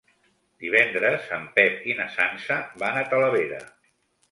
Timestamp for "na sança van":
2.01-3.01